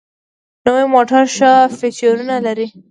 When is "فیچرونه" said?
1.77-2.35